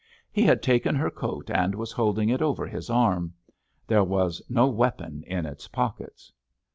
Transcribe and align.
He 0.31 0.41
had 0.41 0.63
taken 0.63 0.95
her 0.95 1.11
coat, 1.11 1.51
and 1.51 1.75
was 1.75 1.91
holding 1.91 2.29
it 2.29 2.41
over 2.41 2.65
his 2.65 2.89
arm. 2.89 3.35
There 3.85 4.03
was 4.03 4.41
no 4.49 4.67
weapon 4.67 5.23
in 5.27 5.45
its 5.45 5.67
pockets. 5.67 6.33